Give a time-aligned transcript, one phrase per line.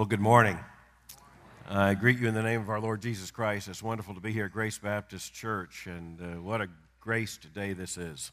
[0.00, 0.58] Well, good morning.
[1.68, 3.68] I greet you in the name of our Lord Jesus Christ.
[3.68, 6.68] It's wonderful to be here at Grace Baptist Church, and uh, what a
[7.00, 8.32] grace today this is.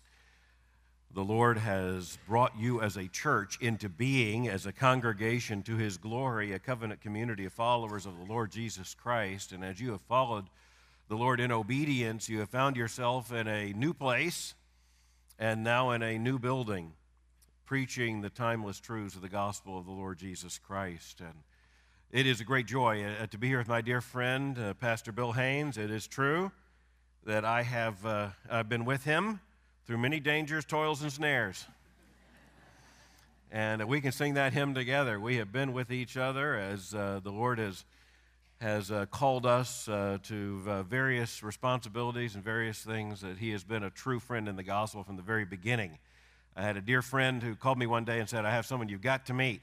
[1.14, 5.98] The Lord has brought you as a church into being, as a congregation to His
[5.98, 9.52] glory, a covenant community of followers of the Lord Jesus Christ.
[9.52, 10.46] And as you have followed
[11.10, 14.56] the Lord in obedience, you have found yourself in a new place
[15.38, 16.94] and now in a new building,
[17.66, 21.20] preaching the timeless truths of the gospel of the Lord Jesus Christ.
[21.20, 21.34] And
[22.12, 25.12] it is a great joy uh, to be here with my dear friend, uh, Pastor
[25.12, 25.78] Bill Haynes.
[25.78, 26.52] It is true
[27.26, 29.42] that I have uh, I've been with him
[29.86, 31.66] through many dangers, toils, and snares.
[33.52, 35.20] And we can sing that hymn together.
[35.20, 37.84] We have been with each other as uh, the Lord has,
[38.62, 43.84] has uh, called us uh, to various responsibilities and various things, that He has been
[43.84, 45.98] a true friend in the gospel from the very beginning.
[46.56, 48.88] I had a dear friend who called me one day and said, I have someone
[48.88, 49.62] you've got to meet.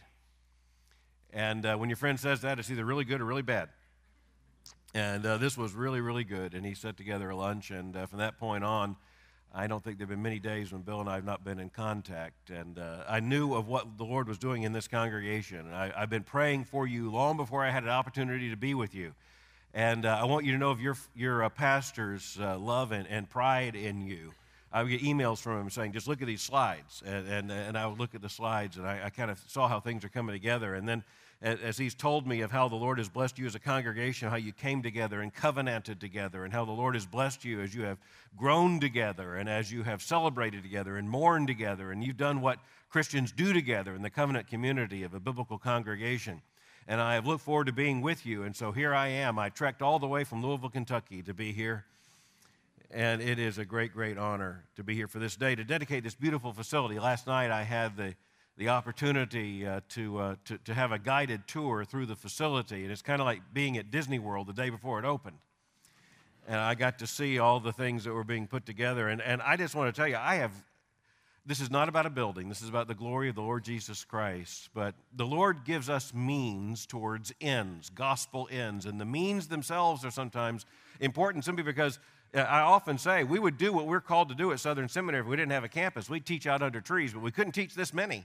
[1.34, 3.68] And uh, when your friend says that, it's either really good or really bad.
[4.94, 6.54] And uh, this was really, really good.
[6.54, 7.72] And he set together a lunch.
[7.72, 8.94] And uh, from that point on,
[9.52, 11.58] I don't think there have been many days when Bill and I have not been
[11.58, 12.50] in contact.
[12.50, 15.58] And uh, I knew of what the Lord was doing in this congregation.
[15.58, 18.74] And I, have been praying for you long before I had an opportunity to be
[18.74, 19.12] with you.
[19.74, 23.28] And uh, I want you to know of your, your uh, pastor's love and, and
[23.28, 24.30] pride in you.
[24.74, 27.00] I would get emails from him saying, just look at these slides.
[27.06, 29.68] And, and, and I would look at the slides, and I, I kind of saw
[29.68, 30.74] how things are coming together.
[30.74, 31.04] And then
[31.40, 34.36] as he's told me of how the Lord has blessed you as a congregation, how
[34.36, 37.82] you came together and covenanted together, and how the Lord has blessed you as you
[37.82, 37.98] have
[38.36, 42.58] grown together and as you have celebrated together and mourned together, and you've done what
[42.90, 46.42] Christians do together in the covenant community of a biblical congregation.
[46.88, 49.38] And I have looked forward to being with you, and so here I am.
[49.38, 51.84] I trekked all the way from Louisville, Kentucky to be here.
[52.94, 56.04] And it is a great, great honor to be here for this day to dedicate
[56.04, 57.00] this beautiful facility.
[57.00, 58.14] Last night I had the
[58.56, 62.84] the opportunity uh, to, uh, to, to have a guided tour through the facility.
[62.84, 65.38] And it's kind of like being at Disney World the day before it opened.
[66.46, 69.08] And I got to see all the things that were being put together.
[69.08, 70.52] And, and I just want to tell you, I have,
[71.44, 74.04] this is not about a building, this is about the glory of the Lord Jesus
[74.04, 74.68] Christ.
[74.72, 78.86] But the Lord gives us means towards ends, gospel ends.
[78.86, 80.64] And the means themselves are sometimes
[81.00, 81.98] important simply because
[82.34, 85.28] I often say we would do what we're called to do at Southern Seminary if
[85.28, 86.10] we didn't have a campus.
[86.10, 88.24] We'd teach out under trees, but we couldn't teach this many.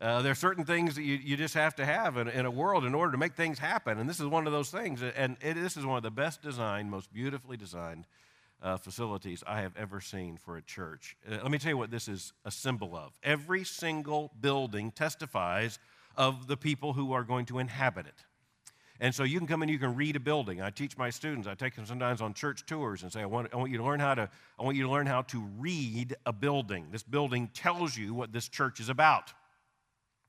[0.00, 2.50] Uh, there are certain things that you, you just have to have in, in, a
[2.50, 3.98] world in order to make things happen.
[3.98, 5.02] And this is one of those things.
[5.02, 8.06] And it, this is one of the best designed, most beautifully designed
[8.62, 11.16] uh, facilities I have ever seen for a church.
[11.28, 13.12] Uh, let me tell you what this is a symbol of.
[13.22, 15.78] Every single building testifies
[16.16, 18.24] of the people who are going to inhabit it.
[19.02, 20.60] And so you can come in, you can read a building.
[20.60, 23.48] I teach my students, I take them sometimes on church tours and say, I want,
[23.52, 24.28] I want you to learn how to,
[24.58, 26.88] I want you to learn how to read a building.
[26.92, 29.32] This building tells you what this church is about.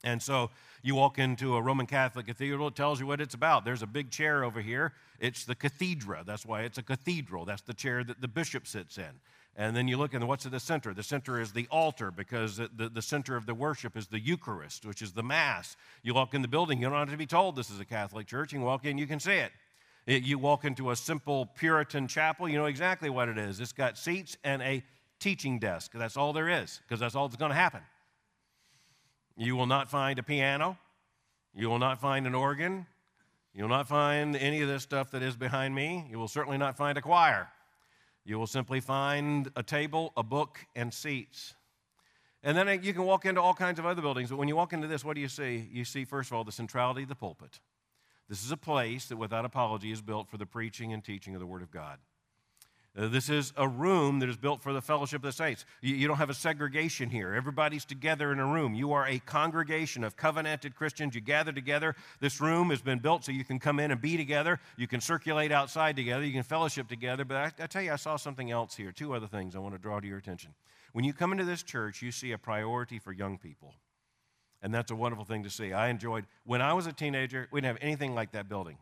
[0.06, 0.52] And so
[0.82, 3.66] you walk into a Roman Catholic cathedral, it tells you what it's about.
[3.66, 4.94] There's a big chair over here.
[5.20, 6.24] It's the cathedra.
[6.26, 7.46] That's why it's a cathedral.
[7.46, 9.20] That's the chair that the bishop sits in.
[9.56, 10.94] And then you look and what's at the center?
[10.94, 14.86] The center is the altar because the, the, center of the worship is the Eucharist,
[14.86, 15.76] which is the Mass.
[16.04, 18.28] You walk in the building, you don't have to be told this is a Catholic
[18.28, 18.54] church.
[18.54, 19.52] You can walk in, you can see it.
[20.08, 23.60] it you walk into a simple Puritan chapel, you know exactly what it is.
[23.60, 24.84] It's got seats and a
[25.20, 25.92] teaching desk.
[25.94, 27.82] That's all there is because that's all that's going to happen.
[29.36, 30.78] You will not find a piano.
[31.54, 32.86] You will not find an organ.
[33.54, 36.08] You will not find any of this stuff that is behind me.
[36.10, 37.50] You will certainly not find a choir.
[38.24, 41.56] You will simply find a table, a book, and seats.
[42.44, 44.30] And then you can walk into all kinds of other buildings.
[44.30, 45.68] But when you walk into this, what do you see?
[45.72, 47.60] You see, first of all, the centrality of the pulpit.
[48.30, 51.40] This is a place that, without apology, is built for the preaching and teaching of
[51.40, 52.00] the Word of God.
[52.98, 55.66] Uh, this is a room that is built for the fellowship of the saints.
[55.82, 57.34] You, you, don't have a segregation here.
[57.34, 58.74] Everybody's together in a room.
[58.74, 61.16] You are a congregation of covenanted Christians.
[61.16, 61.96] You gather together.
[62.20, 64.60] This room has been built so you can come in and be together.
[64.76, 66.26] You can circulate outside together.
[66.26, 67.24] You can fellowship together.
[67.24, 68.92] But I, I tell you, I saw something else here.
[68.92, 70.54] Two other things I want to draw to your attention.
[70.92, 73.74] When you come into this church, you see a priority for young people.
[74.62, 75.72] And that's a wonderful thing to see.
[75.72, 78.78] I enjoyed, when I was a teenager, we didn't have anything like that building.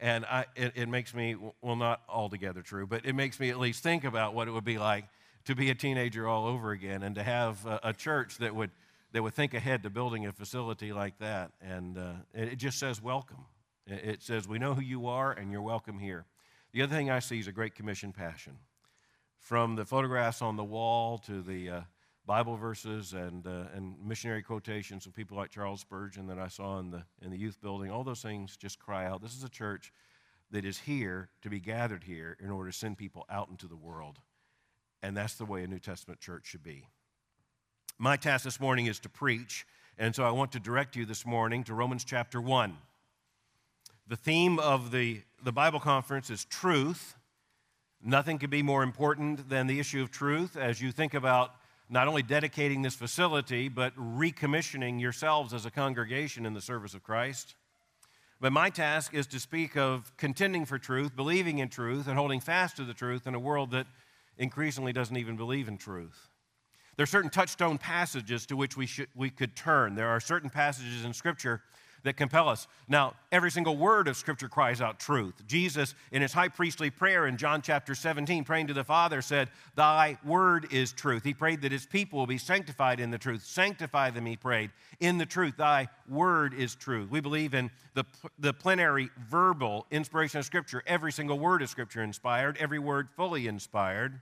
[0.00, 3.58] And I, it, it makes me, well, not altogether true, but it makes me at
[3.58, 5.06] least think about what it would be like
[5.46, 8.70] to be a teenager all over again and to have a, a church that would,
[9.12, 11.52] that would think ahead to building a facility like that.
[11.60, 13.46] And uh, it, just says welcome.
[13.86, 16.26] It, it says, we know who you are and you're welcome here.
[16.72, 18.58] The other thing I see is a Great Commission passion.
[19.38, 21.80] From the photographs on the wall to the uh,
[22.26, 26.80] Bible verses and, uh, and missionary quotations from people like Charles Spurgeon that I saw
[26.80, 27.90] in the, in the youth building.
[27.90, 29.22] All those things just cry out.
[29.22, 29.92] This is a church
[30.50, 33.76] that is here to be gathered here in order to send people out into the
[33.76, 34.18] world.
[35.04, 36.88] And that's the way a New Testament church should be.
[37.96, 39.64] My task this morning is to preach
[39.96, 42.76] And so I want to direct you this morning to Romans chapter 1.
[44.08, 47.14] The theme of the, the Bible conference is truth.
[48.02, 51.52] Nothing could be more important than the issue of truth as you think about
[51.88, 57.02] not only dedicating this facility, but recommissioning yourselves as a congregation in the service of
[57.02, 57.54] Christ.
[58.40, 62.40] But my task is to speak of contending for truth, believing in truth, and holding
[62.40, 63.86] fast to the truth in a world that
[64.36, 66.28] increasingly doesn't even believe in truth.
[66.96, 69.94] There are certain touchstone passages to which we, should, we could turn.
[69.94, 71.62] There are certain passages in Scripture
[72.02, 72.66] that compel us.
[72.88, 75.34] Now, every single word of Scripture cries out truth.
[75.46, 79.50] Jesus, in his high priestly prayer in John chapter 17, praying to the Father, said,
[79.74, 81.24] Thy word is truth.
[81.24, 83.44] He prayed that his people will be sanctified in the truth.
[83.44, 84.70] Sanctify them, he prayed,
[85.00, 85.56] in the truth.
[85.56, 87.10] Thy word is truth.
[87.10, 88.04] We believe in the,
[88.38, 90.82] the plenary verbal inspiration of Scripture.
[90.86, 94.20] Every single word of Scripture inspired, every word fully inspired.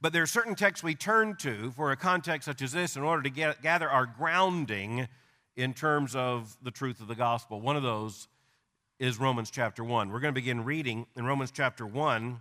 [0.00, 3.02] But there are certain texts we turn to for a context such as this in
[3.02, 5.08] order to get, gather our grounding
[5.58, 7.60] in terms of the truth of the gospel.
[7.60, 8.28] One of those
[9.00, 10.08] is Romans chapter 1.
[10.08, 12.40] We're going to begin reading in Romans chapter 1.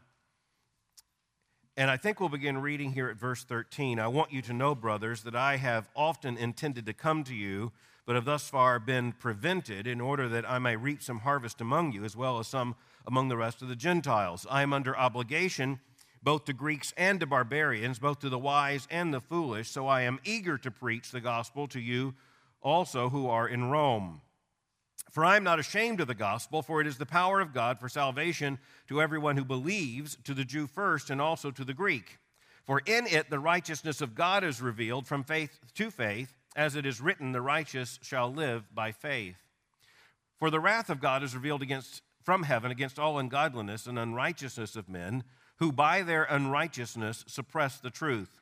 [1.78, 4.00] And I think we'll begin reading here at verse 13.
[4.00, 7.72] I want you to know, brothers, that I have often intended to come to you,
[8.06, 11.94] but have thus far been prevented in order that I may reap some harvest among
[11.94, 12.76] you, as well as some
[13.08, 14.46] among the rest of the Gentiles.
[14.48, 15.80] I am under obligation
[16.22, 19.70] both to Greeks and to barbarians, both to the wise and the foolish.
[19.70, 22.14] So I am eager to preach the gospel to you
[22.62, 24.22] also who are in Rome.
[25.12, 27.80] For I am not ashamed of the gospel, for it is the power of God
[27.80, 32.18] for salvation to everyone who believes, to the Jew first, and also to the Greek.
[32.66, 36.86] For in it the righteousness of God is revealed from faith to faith, as it
[36.86, 39.38] is written, the righteous shall live by faith.
[40.38, 44.76] For the wrath of God is revealed against from heaven against all ungodliness and unrighteousness
[44.76, 45.24] of men
[45.60, 48.42] who by their unrighteousness suppress the truth.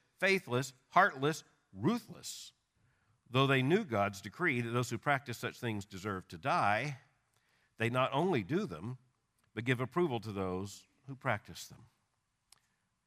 [0.21, 1.43] faithless, heartless,
[1.77, 2.53] ruthless.
[3.29, 6.97] Though they knew God's decree that those who practice such things deserve to die,
[7.79, 8.97] they not only do them,
[9.55, 11.79] but give approval to those who practice them.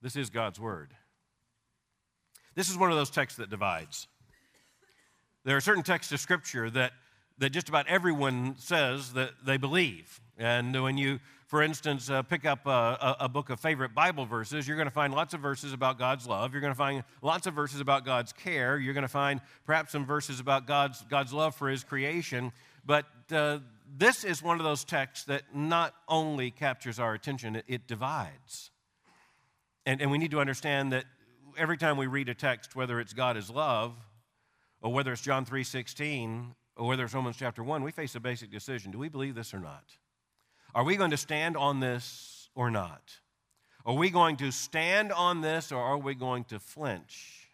[0.02, 0.92] This is God's word.
[2.54, 4.08] This is one of those texts that divides.
[5.44, 6.92] There are certain texts of Scripture that,
[7.38, 10.20] that just about everyone says that they believe.
[10.36, 11.20] And when you
[11.54, 14.90] for instance, uh, pick up a, a, book of favorite Bible verses, you're going to
[14.92, 16.52] find lots of verses about God's love.
[16.52, 18.76] You're going to find lots of verses about God's care.
[18.76, 22.50] You're going to find perhaps some verses about God's, God's love for His creation.
[22.84, 23.60] But uh,
[23.96, 28.72] this is one of those texts that not only captures our attention, it, it divides.
[29.86, 31.04] And, and we need to understand that
[31.56, 33.94] every time we read a text, whether it's God is love,
[34.82, 38.50] or whether it's John 3.16, or whether it's Romans chapter 1, we face a basic
[38.50, 38.90] decision.
[38.90, 39.84] Do we believe this or not?
[40.74, 43.12] Are we going to stand on this or not?
[43.86, 47.48] Are we going to stand on this or are we going to flinch?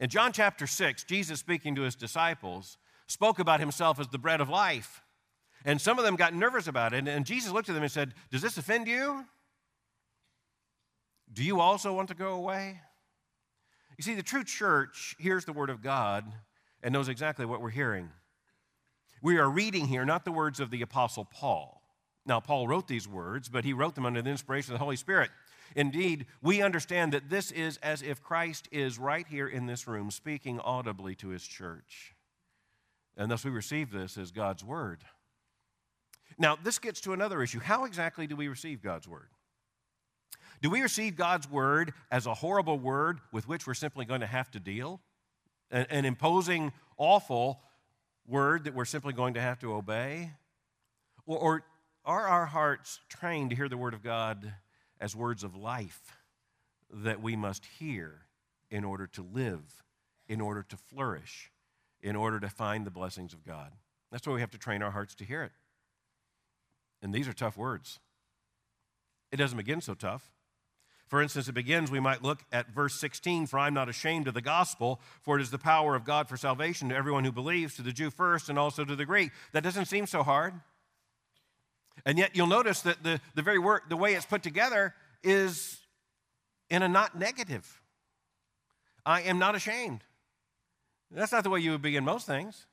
[0.00, 2.76] In John chapter 6, Jesus speaking to his disciples
[3.06, 5.02] spoke about himself as the bread of life.
[5.64, 7.06] And some of them got nervous about it.
[7.06, 9.24] And Jesus looked at them and said, Does this offend you?
[11.32, 12.80] Do you also want to go away?
[13.96, 16.24] You see, the true church hears the word of God
[16.82, 18.08] and knows exactly what we're hearing.
[19.22, 21.79] We are reading here not the words of the Apostle Paul.
[22.26, 24.96] Now, Paul wrote these words, but he wrote them under the inspiration of the Holy
[24.96, 25.30] Spirit.
[25.74, 30.10] Indeed, we understand that this is as if Christ is right here in this room
[30.10, 32.14] speaking audibly to his church.
[33.16, 35.04] And thus we receive this as God's word.
[36.38, 37.60] Now, this gets to another issue.
[37.60, 39.28] How exactly do we receive God's word?
[40.62, 44.26] Do we receive God's word as a horrible word with which we're simply going to
[44.26, 45.00] have to deal?
[45.70, 47.60] An, an imposing, awful
[48.26, 50.32] word that we're simply going to have to obey?
[51.26, 51.62] Or, or
[52.04, 54.54] are our hearts trained to hear the word of God
[55.00, 56.16] as words of life
[56.92, 58.22] that we must hear
[58.70, 59.82] in order to live,
[60.28, 61.50] in order to flourish,
[62.02, 63.72] in order to find the blessings of God?
[64.10, 65.52] That's why we have to train our hearts to hear it.
[67.02, 67.98] And these are tough words.
[69.32, 70.32] It doesn't begin so tough.
[71.06, 74.34] For instance, it begins, we might look at verse 16 For I'm not ashamed of
[74.34, 77.74] the gospel, for it is the power of God for salvation to everyone who believes,
[77.76, 79.32] to the Jew first and also to the Greek.
[79.52, 80.54] That doesn't seem so hard.
[82.04, 85.78] And yet you'll notice that the, the very word, the way it's put together is
[86.70, 87.80] in a not negative.
[89.04, 90.04] I am not ashamed.
[91.10, 92.66] That's not the way you would begin most things.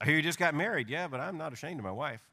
[0.00, 0.88] I hear you just got married.
[0.88, 2.20] Yeah, but I'm not ashamed of my wife.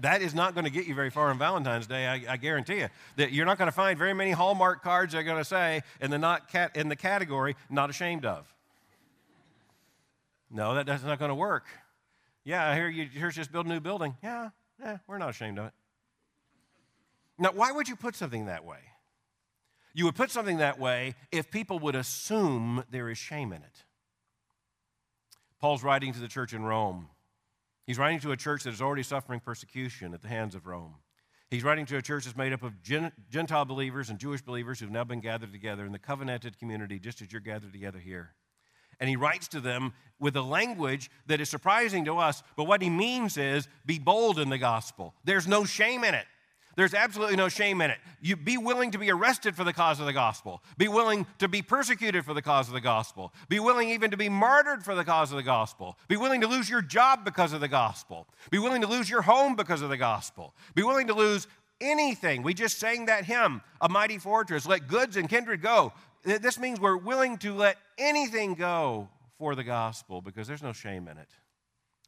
[0.00, 2.78] That is not going to get you very far on Valentine's Day, I, I guarantee
[2.78, 2.88] you.
[3.16, 5.82] That you're not going to find very many Hallmark cards that are going to say
[6.00, 8.46] in the, not cat, in the category, not ashamed of.
[10.50, 11.66] No, that, that's not going to work.
[12.44, 14.16] Yeah, I hear you, here's just build a new building.
[14.22, 15.72] Yeah, yeah, we're not ashamed of it.
[17.38, 18.78] Now, why would you put something that way?
[19.92, 23.84] You would put something that way if people would assume there is shame in it.
[25.60, 27.08] Paul's writing to the church in Rome.
[27.86, 30.96] He's writing to a church that is already suffering persecution at the hands of Rome.
[31.50, 34.90] He's writing to a church that's made up of Gentile believers and Jewish believers who've
[34.90, 38.34] now been gathered together in the covenanted community, just as you're gathered together here.
[39.00, 42.82] And he writes to them with a language that is surprising to us, but what
[42.82, 45.14] he means is be bold in the gospel.
[45.24, 46.26] There's no shame in it.
[46.76, 47.98] There's absolutely no shame in it.
[48.20, 50.62] You be willing to be arrested for the cause of the gospel.
[50.78, 53.34] Be willing to be persecuted for the cause of the gospel.
[53.48, 55.98] Be willing even to be martyred for the cause of the gospel.
[56.08, 58.26] Be willing to lose your job because of the gospel.
[58.50, 60.54] Be willing to lose your home because of the gospel.
[60.74, 61.48] Be willing to lose
[61.80, 62.42] anything.
[62.42, 65.92] We just sang that hymn, A Mighty Fortress, let goods and kindred go.
[66.22, 69.08] This means we're willing to let anything go
[69.38, 71.30] for the gospel because there's no shame in it.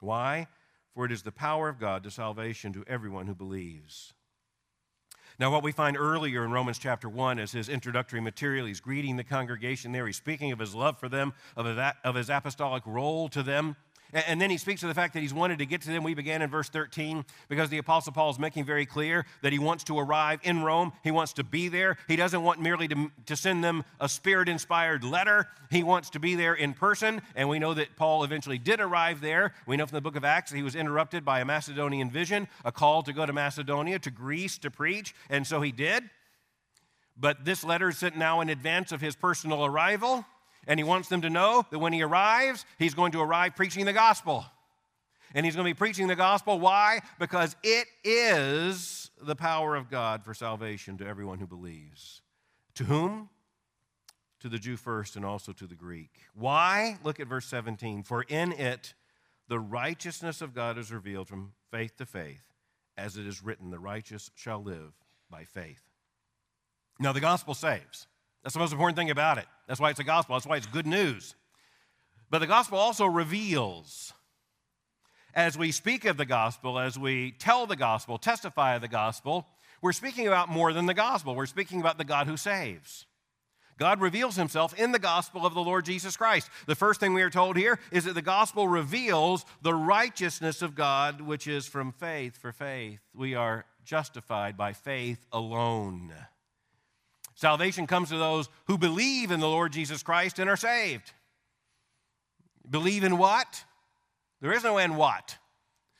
[0.00, 0.49] Why?
[0.95, 4.12] For it is the power of God to salvation to everyone who believes.
[5.38, 8.66] Now, what we find earlier in Romans chapter 1 is his introductory material.
[8.66, 10.07] He's greeting the congregation there.
[10.07, 13.76] He's speaking of his love for them, of his apostolic role to them.
[14.12, 16.02] And then he speaks of the fact that he's wanted to get to them.
[16.02, 19.59] We began in verse 13 because the Apostle Paul is making very clear that he
[19.59, 20.92] wants to arrive in Rome.
[21.02, 21.97] He wants to be there.
[22.09, 26.21] He doesn't want merely to, to send them a spirit inspired letter, he wants to
[26.21, 27.23] be there in person.
[27.35, 29.54] And we know that Paul eventually did arrive there.
[29.66, 32.49] We know from the book of Acts that he was interrupted by a Macedonian vision,
[32.64, 35.14] a call to go to Macedonia, to Greece to preach.
[35.31, 36.04] And so he did.
[37.16, 40.26] But this letter is sent now in advance of his personal arrival.
[40.66, 43.85] And he wants them to know that when he arrives, he's going to arrive preaching
[43.85, 44.45] the gospel.
[45.35, 46.61] And he's going to be preaching the gospel.
[46.61, 47.00] Why?
[47.19, 52.21] Because it is the power of God for salvation to everyone who believes.
[52.76, 53.28] To whom?
[54.40, 56.11] To the Jew first and also to the Greek.
[56.35, 56.99] Why?
[57.02, 58.02] Look at verse 17.
[58.02, 58.95] For in it
[59.49, 62.52] the righteousness of God is revealed from faith to faith,
[62.97, 64.92] as it is written, the righteous shall live
[65.31, 65.83] by faith.
[66.99, 68.07] Now, the gospel saves.
[68.42, 69.46] That's the most important thing about it.
[69.68, 70.34] That's why it's a gospel.
[70.34, 71.34] That's why it's good news.
[72.30, 74.12] But the gospel also reveals.
[75.34, 79.46] As we speak of the gospel, as we tell the gospel, testify of the gospel,
[79.80, 81.34] we're speaking about more than the gospel.
[81.34, 83.06] We're speaking about the God who saves.
[83.78, 86.49] God reveals himself in the gospel of the Lord Jesus Christ.
[86.66, 90.75] The first thing we are told here is that the gospel reveals the righteousness of
[90.75, 93.00] God, which is from faith for faith.
[93.14, 96.12] We are justified by faith alone.
[97.42, 101.12] Salvation comes to those who believe in the Lord Jesus Christ and are saved.
[102.70, 103.64] Believe in what?
[104.40, 105.38] There is no in what.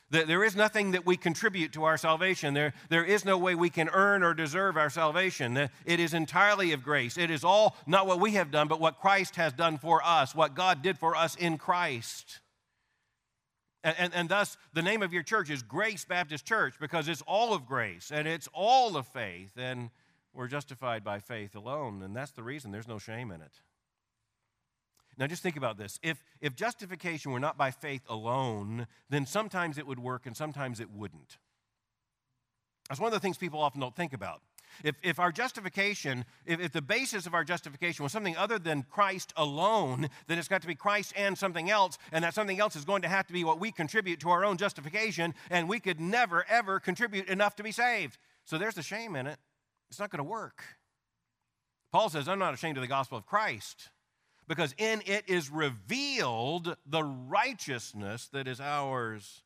[0.09, 2.53] There is nothing that we contribute to our salvation.
[2.53, 5.57] There, there is no way we can earn or deserve our salvation.
[5.57, 7.17] It is entirely of grace.
[7.17, 10.33] It is all not what we have done, but what Christ has done for us,
[10.33, 12.39] what God did for us in Christ.
[13.83, 17.23] And, and, and, thus, the name of your church is Grace Baptist Church because it's
[17.23, 19.51] all of grace and it's all of faith.
[19.57, 19.89] And
[20.33, 23.61] we're justified by faith alone, and that's the reason there's no shame in it.
[25.17, 25.99] Now, just think about this.
[26.01, 30.79] If, if justification were not by faith alone, then sometimes it would work and sometimes
[30.79, 31.37] it wouldn't.
[32.89, 34.41] That's one of the things people often don't think about.
[34.83, 38.83] If, if our justification, if, if the basis of our justification was something other than
[38.89, 42.75] Christ alone, then it's got to be Christ and something else, and that something else
[42.75, 45.79] is going to have to be what we contribute to our own justification, and we
[45.79, 48.17] could never, ever contribute enough to be saved.
[48.45, 49.37] So there's the shame in it.
[49.93, 50.63] It's not going to work.
[51.91, 53.89] Paul says, I'm not ashamed of the gospel of Christ
[54.47, 59.43] because in it is revealed the righteousness that is ours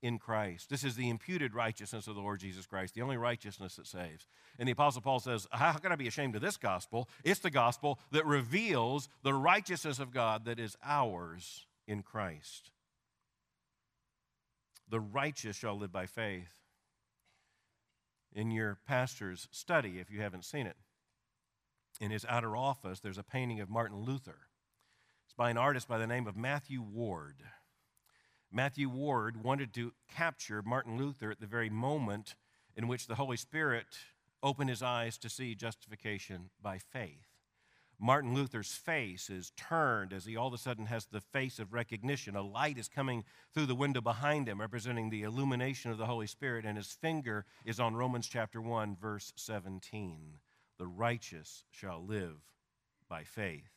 [0.00, 0.70] in Christ.
[0.70, 4.28] This is the imputed righteousness of the Lord Jesus Christ, the only righteousness that saves.
[4.56, 7.08] And the Apostle Paul says, How can I be ashamed of this gospel?
[7.24, 12.70] It's the gospel that reveals the righteousness of God that is ours in Christ.
[14.88, 16.61] The righteous shall live by faith.
[18.34, 20.76] In your pastor's study, if you haven't seen it,
[22.00, 24.48] in his outer office, there's a painting of Martin Luther.
[25.24, 27.36] It's by an artist by the name of Matthew Ward.
[28.50, 32.34] Matthew Ward wanted to capture Martin Luther at the very moment
[32.76, 33.86] in which the Holy Spirit
[34.42, 37.31] opened his eyes to see justification by faith.
[38.04, 41.72] Martin Luther's face is turned as he all of a sudden has the face of
[41.72, 42.34] recognition.
[42.34, 43.22] A light is coming
[43.54, 47.44] through the window behind him, representing the illumination of the Holy Spirit, and his finger
[47.64, 50.18] is on Romans chapter 1, verse 17.
[50.78, 52.40] The righteous shall live
[53.08, 53.70] by faith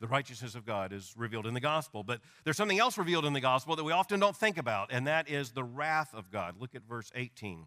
[0.00, 2.02] the righteousness of God is revealed in the gospel.
[2.02, 5.06] But there's something else revealed in the gospel that we often don't think about, and
[5.06, 6.56] that is the wrath of God.
[6.58, 7.66] Look at verse 18.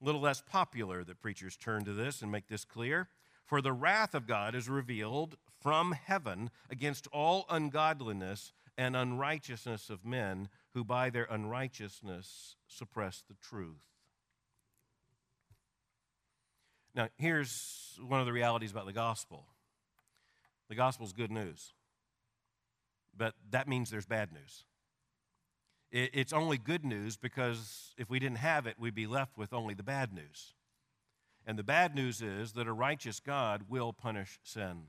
[0.00, 3.08] A little less popular that preachers turn to this and make this clear.
[3.46, 10.04] For the wrath of God is revealed from heaven against all ungodliness and unrighteousness of
[10.04, 13.82] men who by their unrighteousness suppress the truth.
[16.94, 19.46] Now, here's one of the realities about the gospel
[20.68, 21.72] the gospel is good news.
[23.16, 24.64] But that means there's bad news.
[25.92, 29.72] It's only good news because if we didn't have it, we'd be left with only
[29.72, 30.54] the bad news.
[31.46, 34.88] And the bad news is that a righteous God will punish sin.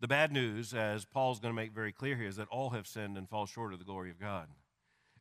[0.00, 2.86] The bad news, as Paul's going to make very clear here, is that all have
[2.86, 4.48] sinned and fall short of the glory of God.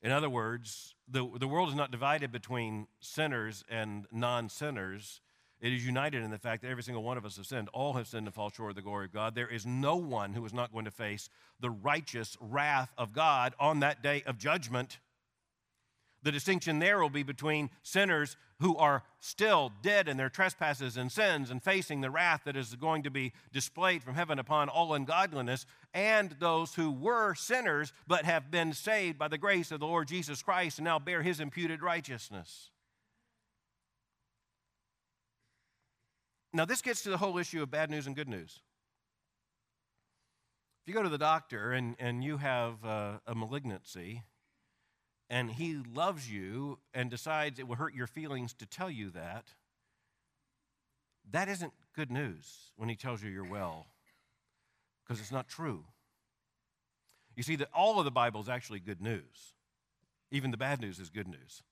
[0.01, 5.21] In other words, the, the world is not divided between sinners and non sinners.
[5.61, 7.69] It is united in the fact that every single one of us have sinned.
[7.71, 9.35] All have sinned and fall short of the glory of God.
[9.35, 13.53] There is no one who is not going to face the righteous wrath of God
[13.59, 14.97] on that day of judgment.
[16.23, 21.11] The distinction there will be between sinners who are still dead in their trespasses and
[21.11, 24.93] sins and facing the wrath that is going to be displayed from heaven upon all
[24.93, 29.87] ungodliness, and those who were sinners but have been saved by the grace of the
[29.87, 32.69] Lord Jesus Christ and now bear his imputed righteousness.
[36.53, 38.59] Now, this gets to the whole issue of bad news and good news.
[40.83, 44.23] If you go to the doctor and, and you have a, a malignancy,
[45.31, 49.45] and he loves you and decides it will hurt your feelings to tell you that,
[51.31, 53.87] that isn't good news when he tells you you're well,
[55.03, 55.85] because it's not true.
[57.37, 59.55] You see, that all of the Bible is actually good news.
[60.31, 61.63] Even the bad news is good news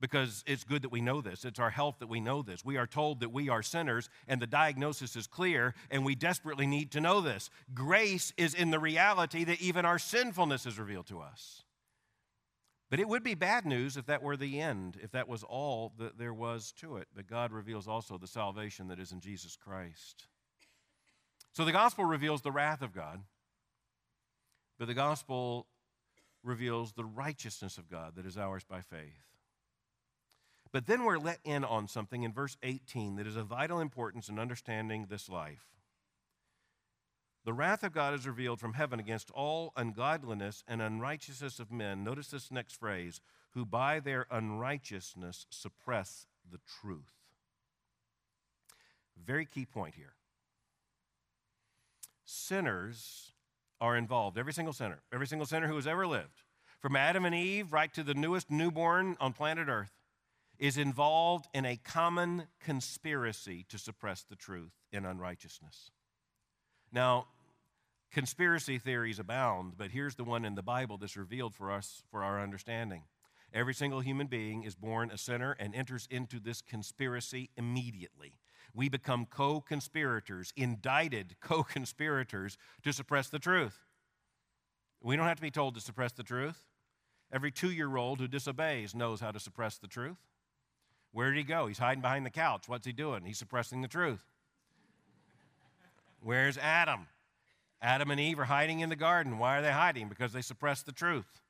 [0.00, 1.44] because it's good that we know this.
[1.44, 2.64] It's our health that we know this.
[2.64, 6.66] We are told that we are sinners, and the diagnosis is clear, and we desperately
[6.66, 7.50] need to know this.
[7.74, 11.64] Grace is in the reality that even our sinfulness is revealed to us.
[12.90, 15.92] But it would be bad news if that were the end, if that was all
[15.98, 17.06] that there was to it.
[17.14, 20.26] But God reveals also the salvation that is in Jesus Christ.
[21.52, 23.20] So the gospel reveals the wrath of God,
[24.78, 25.66] but the gospel
[26.42, 29.30] reveals the righteousness of God that is ours by faith.
[30.72, 34.28] But then we're let in on something in verse 18 that is of vital importance
[34.28, 35.66] in understanding this life.
[37.44, 42.04] The wrath of God is revealed from heaven against all ungodliness and unrighteousness of men.
[42.04, 43.20] Notice this next phrase
[43.52, 47.14] who by their unrighteousness suppress the truth.
[49.16, 50.14] Very key point here.
[52.24, 53.32] Sinners
[53.80, 56.42] are involved, every single sinner, every single sinner who has ever lived,
[56.78, 59.92] from Adam and Eve right to the newest newborn on planet Earth
[60.58, 65.90] is involved in a common conspiracy to suppress the truth in unrighteousness.
[66.92, 67.26] Now,
[68.10, 72.22] conspiracy theories abound, but here's the one in the Bible that's revealed for us for
[72.24, 73.02] our understanding.
[73.52, 78.34] Every single human being is born a sinner and enters into this conspiracy immediately.
[78.74, 83.78] We become co conspirators, indicted co conspirators to suppress the truth.
[85.02, 86.66] We don't have to be told to suppress the truth.
[87.32, 90.18] Every two year old who disobeys knows how to suppress the truth.
[91.12, 91.66] Where did he go?
[91.66, 92.68] He's hiding behind the couch.
[92.68, 93.24] What's he doing?
[93.24, 94.24] He's suppressing the truth.
[96.22, 97.06] Where's Adam?
[97.82, 99.38] Adam and Eve are hiding in the garden.
[99.38, 100.08] Why are they hiding?
[100.08, 101.40] Because they suppress the truth.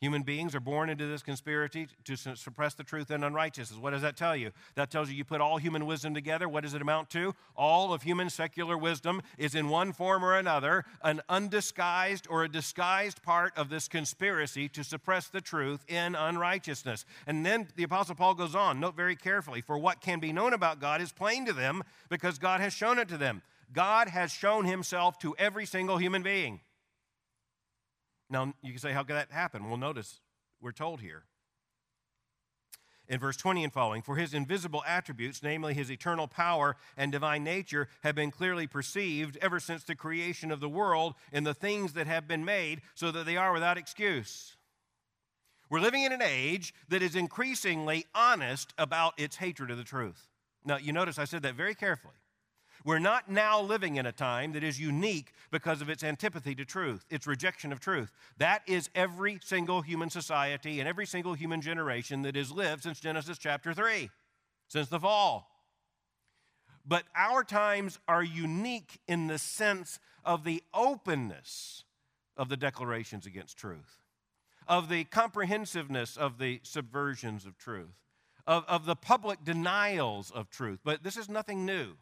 [0.00, 3.80] Human beings are born into this conspiracy to suppress the truth and unrighteousness.
[3.80, 4.52] What does that tell you?
[4.76, 6.48] That tells you you put all human wisdom together.
[6.48, 7.34] What does it amount to?
[7.56, 12.48] All of human secular wisdom is in one form or another an undisguised or a
[12.48, 17.04] disguised part of this conspiracy to suppress the truth in unrighteousness.
[17.26, 20.52] And then the Apostle Paul goes on, note very carefully, for what can be known
[20.52, 23.42] about God is plain to them because God has shown it to them.
[23.72, 26.60] God has shown himself to every single human being.
[28.30, 29.68] Now, you can say, how could that happen?
[29.68, 30.20] Well, notice
[30.60, 31.24] we're told here.
[33.08, 37.42] In verse 20 and following, for his invisible attributes, namely his eternal power and divine
[37.42, 41.94] nature, have been clearly perceived ever since the creation of the world in the things
[41.94, 44.56] that have been made, so that they are without excuse.
[45.70, 50.28] We're living in an age that is increasingly honest about its hatred of the truth.
[50.66, 52.14] Now, you notice I said that very carefully.
[52.84, 56.64] We're not now living in a time that is unique because of its antipathy to
[56.64, 58.12] truth, its rejection of truth.
[58.38, 63.00] That is every single human society and every single human generation that has lived since
[63.00, 64.10] Genesis chapter 3,
[64.68, 65.50] since the fall.
[66.86, 71.84] But our times are unique in the sense of the openness
[72.36, 74.00] of the declarations against truth,
[74.66, 78.04] of the comprehensiveness of the subversions of truth,
[78.46, 80.78] of, of the public denials of truth.
[80.82, 81.96] But this is nothing new.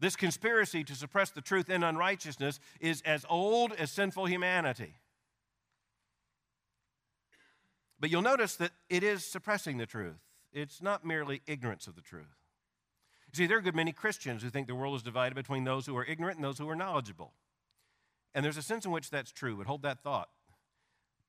[0.00, 4.94] This conspiracy to suppress the truth in unrighteousness is as old as sinful humanity.
[8.00, 10.18] But you'll notice that it is suppressing the truth.
[10.52, 12.36] It's not merely ignorance of the truth.
[13.32, 15.64] You see, there are a good many Christians who think the world is divided between
[15.64, 17.32] those who are ignorant and those who are knowledgeable.
[18.34, 20.28] And there's a sense in which that's true, but hold that thought.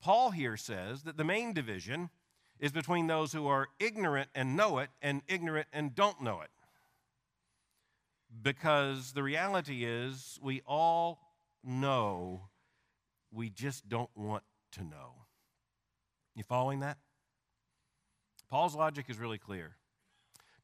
[0.02, 2.10] Paul here says that the main division
[2.60, 6.50] is between those who are ignorant and know it and ignorant and don't know it
[8.42, 11.20] because the reality is we all
[11.64, 12.50] know,
[13.32, 14.44] we just don't want
[14.74, 15.26] to know.
[16.36, 16.98] You following that?
[18.50, 19.76] Paul's logic is really clear.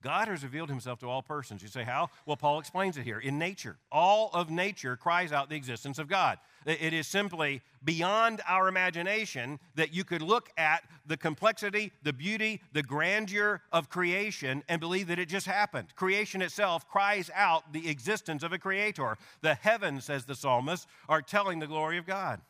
[0.01, 1.61] God has revealed himself to all persons.
[1.61, 2.09] You say, how?
[2.25, 3.19] Well, Paul explains it here.
[3.19, 6.39] In nature, all of nature cries out the existence of God.
[6.65, 12.61] It is simply beyond our imagination that you could look at the complexity, the beauty,
[12.71, 15.95] the grandeur of creation and believe that it just happened.
[15.95, 19.17] Creation itself cries out the existence of a creator.
[19.41, 22.41] The heavens, says the psalmist, are telling the glory of God.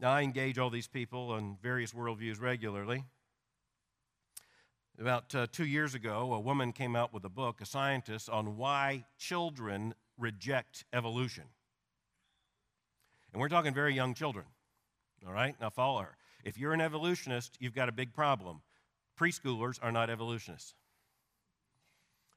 [0.00, 3.04] Now, I engage all these people on various worldviews regularly.
[5.00, 8.58] About uh, two years ago, a woman came out with a book, a scientist, on
[8.58, 11.44] why children reject evolution.
[13.32, 14.44] And we're talking very young children.
[15.26, 15.54] All right?
[15.58, 16.18] Now follow her.
[16.44, 18.60] If you're an evolutionist, you've got a big problem.
[19.18, 20.74] Preschoolers are not evolutionists.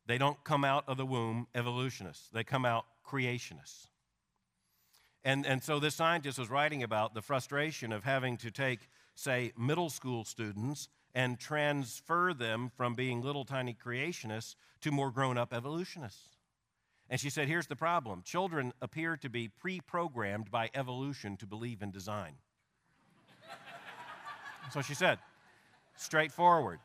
[0.06, 3.88] They don't come out of the womb evolutionists, they come out creationists.
[5.26, 9.52] And, and so this scientist was writing about the frustration of having to take, say,
[9.58, 15.54] middle school students and transfer them from being little tiny creationists to more grown up
[15.54, 16.30] evolutionists.
[17.10, 21.46] And she said, Here's the problem children appear to be pre programmed by evolution to
[21.46, 22.34] believe in design.
[24.74, 25.20] What she said.
[25.96, 26.80] Straightforward.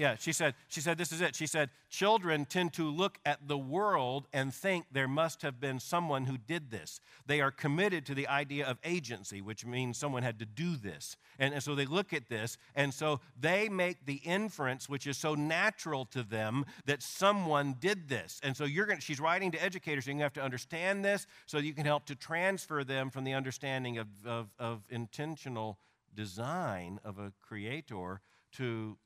[0.00, 1.36] Yeah, she said, she said, this is it.
[1.36, 5.78] She said, children tend to look at the world and think there must have been
[5.78, 7.00] someone who did this.
[7.26, 11.18] They are committed to the idea of agency, which means someone had to do this.
[11.38, 15.18] And, and so they look at this, and so they make the inference, which is
[15.18, 18.40] so natural to them, that someone did this.
[18.42, 21.58] And so you're going she's writing to educators, so you have to understand this so
[21.58, 25.78] you can help to transfer them from the understanding of, of, of intentional
[26.14, 28.96] design of a creator to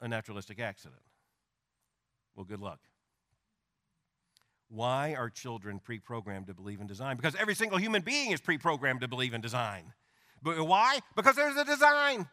[0.00, 1.00] a naturalistic accident.
[2.34, 2.80] Well, good luck.
[4.68, 7.16] Why are children pre programmed to believe in design?
[7.16, 9.92] Because every single human being is pre programmed to believe in design.
[10.42, 11.00] But why?
[11.16, 12.28] Because there's a design.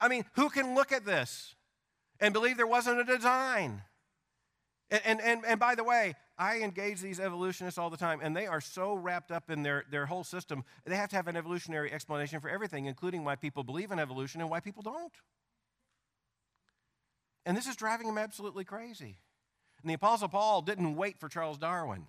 [0.00, 1.54] I mean, who can look at this
[2.18, 3.82] and believe there wasn't a design?
[4.90, 8.46] And, and, and, by the way, I engage these evolutionists all the time, and they
[8.46, 11.92] are so wrapped up in their, their whole system, they have to have an evolutionary
[11.92, 15.12] explanation for everything, including why people believe in evolution and why people don't.
[17.44, 19.18] And this is driving them absolutely crazy.
[19.82, 22.06] And the Apostle Paul didn't wait for Charles Darwin.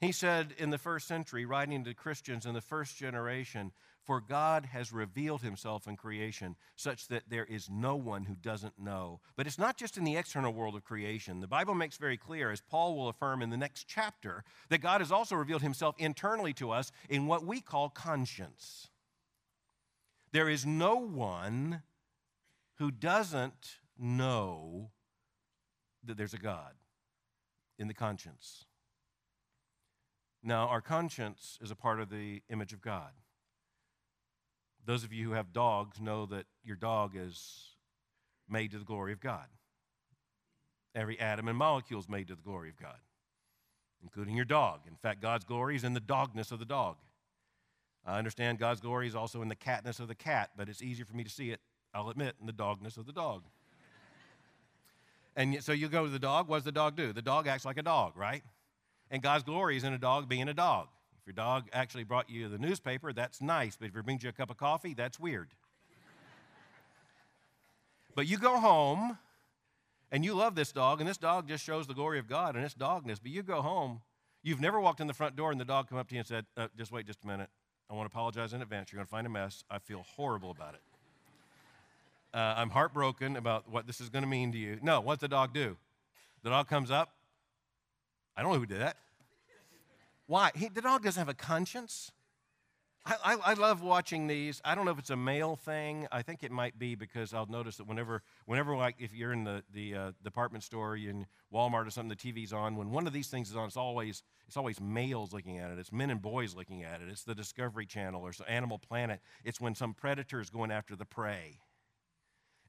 [0.00, 3.72] He said in the first century, writing to Christians in the first generation,
[4.04, 8.78] For God has revealed himself in creation such that there is no one who doesn't
[8.78, 9.20] know.
[9.34, 11.40] But it's not just in the external world of creation.
[11.40, 15.00] The Bible makes very clear, as Paul will affirm in the next chapter, that God
[15.00, 18.88] has also revealed himself internally to us in what we call conscience.
[20.32, 21.82] There is no one
[22.78, 24.90] who doesn't know
[26.04, 26.72] that there's a God
[27.78, 28.66] in the conscience.
[30.42, 33.12] Now, our conscience is a part of the image of God.
[34.86, 37.74] Those of you who have dogs know that your dog is
[38.48, 39.46] made to the glory of God.
[40.94, 42.98] Every atom and molecule is made to the glory of God,
[44.02, 44.80] including your dog.
[44.86, 46.96] In fact, God's glory is in the dogness of the dog.
[48.06, 51.06] I understand God's glory is also in the catness of the cat, but it's easier
[51.06, 51.60] for me to see it,
[51.94, 53.44] I'll admit, in the dogness of the dog.
[55.34, 57.12] and so you go to the dog, what does the dog do?
[57.12, 58.42] The dog acts like a dog, right?
[59.10, 60.88] And God's glory is in a dog being a dog.
[61.24, 64.28] If your dog actually brought you the newspaper, that's nice, but if it brings you
[64.28, 65.48] a cup of coffee, that's weird.
[68.14, 69.16] but you go home
[70.12, 72.64] and you love this dog, and this dog just shows the glory of God and
[72.64, 74.02] its dogness, but you go home,
[74.42, 76.28] you've never walked in the front door and the dog come up to you and
[76.28, 77.48] said, uh, just wait just a minute.
[77.88, 78.92] I want to apologize in advance.
[78.92, 79.64] You're going to find a mess.
[79.70, 80.82] I feel horrible about it.
[82.34, 84.78] Uh, I'm heartbroken about what this is going to mean to you.
[84.82, 85.78] No, what's the dog do?
[86.42, 87.14] The dog comes up.
[88.36, 88.98] I don't know who did that.
[90.26, 90.50] Why?
[90.54, 92.10] He, the dog doesn't have a conscience.
[93.06, 94.62] I, I, I, love watching these.
[94.64, 96.06] I don't know if it's a male thing.
[96.10, 99.44] I think it might be because I'll notice that whenever, whenever like if you're in
[99.44, 102.76] the, the uh, department store, you're in Walmart or something, the TV's on.
[102.76, 105.78] When one of these things is on, it's always it's always males looking at it.
[105.78, 107.08] It's men and boys looking at it.
[107.10, 109.20] It's the Discovery Channel or Animal Planet.
[109.44, 111.58] It's when some predator is going after the prey,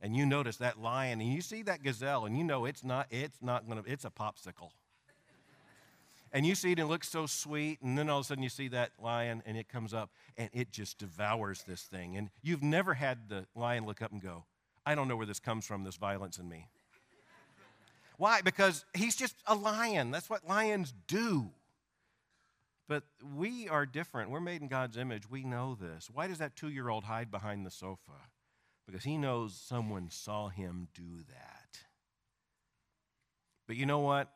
[0.01, 3.07] and you notice that lion, and you see that gazelle, and you know it's not
[3.09, 4.71] it's not gonna it's a popsicle
[6.35, 8.43] and you see it and it looks so sweet, and then all of a sudden
[8.43, 12.17] you see that lion and it comes up and it just devours this thing.
[12.17, 14.43] And you've never had the lion look up and go,
[14.85, 16.67] I don't know where this comes from, this violence in me.
[18.17, 18.41] Why?
[18.41, 20.11] Because he's just a lion.
[20.11, 21.51] That's what lions do.
[22.89, 23.03] But
[23.37, 24.29] we are different.
[24.29, 25.29] We're made in God's image.
[25.29, 26.09] We know this.
[26.13, 28.11] Why does that two year old hide behind the sofa?
[28.85, 31.79] Because he knows someone saw him do that.
[33.67, 34.33] But you know what?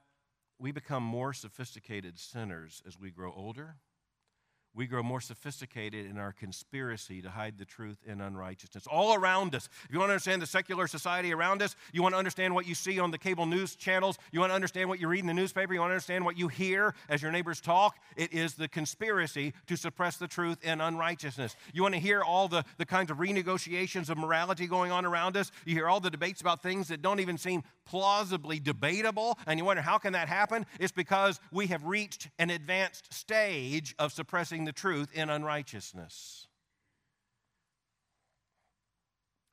[0.60, 3.78] We become more sophisticated sinners as we grow older
[4.76, 8.86] we grow more sophisticated in our conspiracy to hide the truth in unrighteousness.
[8.88, 9.68] All around us.
[9.86, 12.68] If you want to understand the secular society around us, you want to understand what
[12.68, 15.28] you see on the cable news channels, you want to understand what you read in
[15.28, 18.54] the newspaper, you want to understand what you hear as your neighbors talk, it is
[18.54, 21.56] the conspiracy to suppress the truth in unrighteousness.
[21.74, 25.36] You want to hear all the, the kinds of renegotiations of morality going on around
[25.36, 29.58] us, you hear all the debates about things that don't even seem plausibly debatable, and
[29.58, 30.66] you wonder how can that happen?
[30.80, 36.46] It's because we have reached an advanced stage of suppressing the truth in unrighteousness.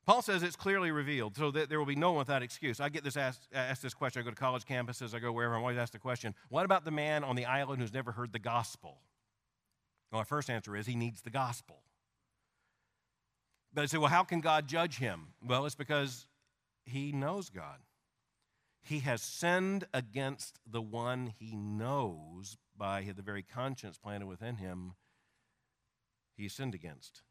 [0.05, 2.79] Paul says it's clearly revealed, so that there will be no one without excuse.
[2.79, 4.21] I get this asked, asked this question.
[4.21, 6.85] I go to college campuses, I go wherever, I'm always asked the question what about
[6.85, 9.01] the man on the island who's never heard the gospel?
[10.11, 11.81] Well, my first answer is he needs the gospel.
[13.73, 15.27] But I say, well, how can God judge him?
[15.45, 16.25] Well, it's because
[16.85, 17.79] he knows God.
[18.87, 24.93] He has sinned against the one he knows by the very conscience planted within him
[26.37, 27.21] he sinned against.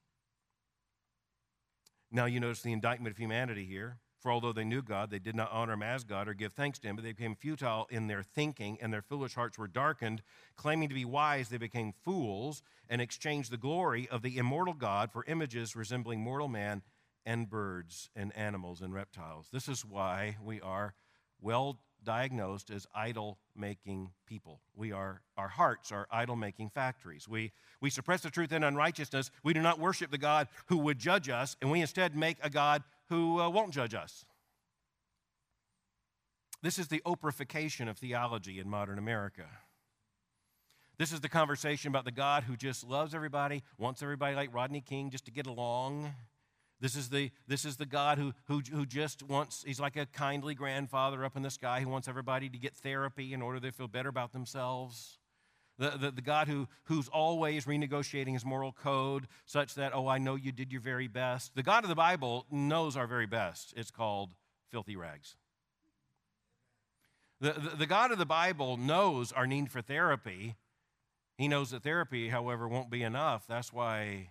[2.10, 4.00] Now you notice the indictment of humanity here.
[4.20, 6.78] For although they knew God, they did not honor him as God or give thanks
[6.80, 10.22] to him, but they became futile in their thinking, and their foolish hearts were darkened.
[10.56, 15.12] Claiming to be wise, they became fools and exchanged the glory of the immortal God
[15.12, 16.82] for images resembling mortal man
[17.24, 19.48] and birds and animals and reptiles.
[19.52, 20.94] This is why we are
[21.40, 24.60] well diagnosed as idol making people.
[24.74, 27.28] We are, our hearts are idol making factories.
[27.28, 29.30] We, we suppress the truth in unrighteousness.
[29.42, 32.48] We do not worship the God who would judge us, and we instead make a
[32.48, 34.24] God who uh, won't judge us.
[36.62, 39.44] This is the Oprahification of theology in modern America.
[40.98, 44.80] This is the conversation about the God who just loves everybody, wants everybody like Rodney
[44.80, 46.14] King just to get along
[46.80, 50.06] this is the, this is the God who, who, who just wants, he's like a
[50.06, 53.72] kindly grandfather up in the sky who wants everybody to get therapy in order to
[53.72, 55.18] feel better about themselves.
[55.78, 60.18] The, the, the, God who, who's always renegotiating his moral code such that, oh, I
[60.18, 61.54] know you did your very best.
[61.54, 63.74] The God of the Bible knows our very best.
[63.76, 64.30] It's called
[64.70, 65.36] filthy rags.
[67.40, 70.56] The, the, the God of the Bible knows our need for therapy.
[71.36, 73.44] He knows that therapy, however, won't be enough.
[73.46, 74.30] That's why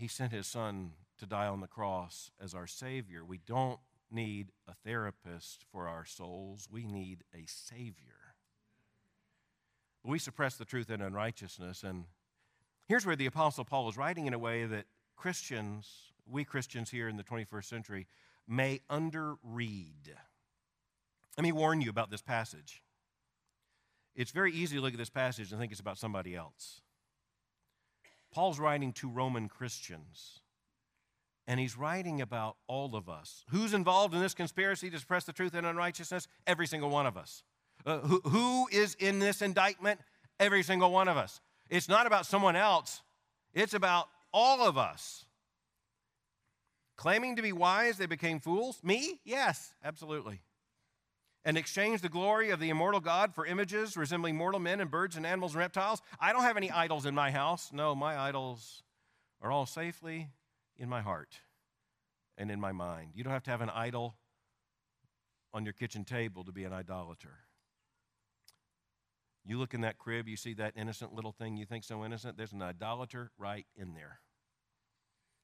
[0.00, 3.24] he sent his son to die on the cross as our Savior.
[3.24, 3.78] We don't
[4.10, 8.34] need a therapist for our souls, we need a Savior.
[10.02, 11.82] We suppress the truth in unrighteousness.
[11.82, 12.06] And
[12.88, 15.86] here's where the Apostle Paul is writing in a way that Christians,
[16.26, 18.06] we Christians here in the 21st century,
[18.48, 20.08] may underread.
[21.36, 22.82] Let me warn you about this passage.
[24.16, 26.80] It's very easy to look at this passage and think it's about somebody else.
[28.32, 30.40] Paul's writing to Roman Christians,
[31.46, 33.44] and he's writing about all of us.
[33.50, 36.28] Who's involved in this conspiracy to suppress the truth and unrighteousness?
[36.46, 37.42] Every single one of us.
[37.84, 40.00] Uh, who, who is in this indictment?
[40.38, 41.40] Every single one of us.
[41.68, 43.02] It's not about someone else,
[43.54, 45.24] it's about all of us.
[46.96, 48.78] Claiming to be wise, they became fools.
[48.82, 49.20] Me?
[49.24, 50.42] Yes, absolutely.
[51.44, 55.16] And exchange the glory of the immortal God for images resembling mortal men and birds
[55.16, 56.02] and animals and reptiles.
[56.20, 57.70] I don't have any idols in my house.
[57.72, 58.82] No, my idols
[59.40, 60.28] are all safely
[60.76, 61.40] in my heart
[62.36, 63.12] and in my mind.
[63.14, 64.16] You don't have to have an idol
[65.52, 67.38] on your kitchen table to be an idolater.
[69.44, 72.36] You look in that crib, you see that innocent little thing you think so innocent,
[72.36, 74.20] there's an idolater right in there.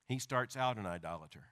[0.09, 1.47] He starts out an idolater.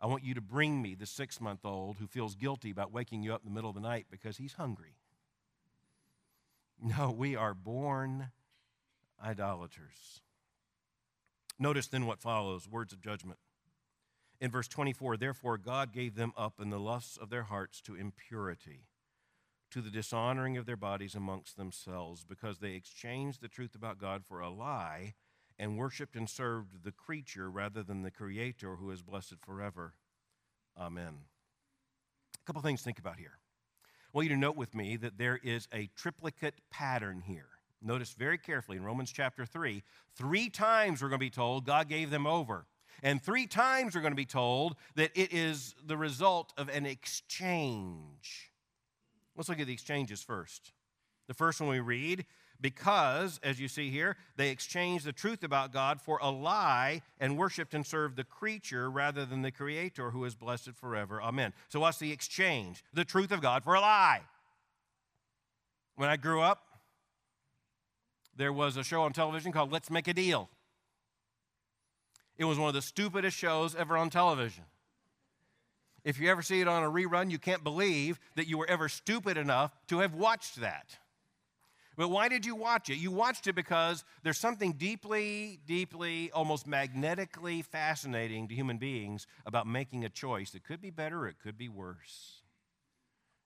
[0.00, 3.22] I want you to bring me the six month old who feels guilty about waking
[3.22, 4.96] you up in the middle of the night because he's hungry.
[6.80, 8.30] No, we are born
[9.24, 10.20] idolaters.
[11.58, 13.38] Notice then what follows words of judgment.
[14.40, 17.94] In verse 24, therefore God gave them up in the lusts of their hearts to
[17.94, 18.84] impurity,
[19.70, 24.22] to the dishonoring of their bodies amongst themselves, because they exchanged the truth about God
[24.26, 25.14] for a lie
[25.58, 29.94] and worshiped and served the creature rather than the Creator who is blessed forever.
[30.78, 31.14] Amen.
[32.34, 33.38] A couple things to think about here.
[33.84, 37.48] I want you to note with me that there is a triplicate pattern here.
[37.82, 39.82] Notice very carefully in Romans chapter 3,
[40.14, 42.66] three times we're going to be told God gave them over.
[43.02, 46.86] And three times we're going to be told that it is the result of an
[46.86, 48.50] exchange.
[49.36, 50.72] Let's look at the exchanges first.
[51.28, 52.24] The first one we read
[52.60, 57.36] because, as you see here, they exchanged the truth about God for a lie and
[57.36, 61.20] worshiped and served the creature rather than the Creator who is blessed forever.
[61.22, 61.52] Amen.
[61.68, 62.82] So, what's the exchange?
[62.92, 64.22] The truth of God for a lie.
[65.96, 66.62] When I grew up,
[68.36, 70.50] there was a show on television called Let's Make a Deal.
[72.36, 74.64] It was one of the stupidest shows ever on television.
[76.04, 78.88] If you ever see it on a rerun, you can't believe that you were ever
[78.88, 80.98] stupid enough to have watched that.
[81.96, 82.96] But why did you watch it?
[82.96, 89.66] You watched it because there's something deeply, deeply, almost magnetically fascinating to human beings about
[89.66, 90.54] making a choice.
[90.54, 92.42] It could be better, it could be worse.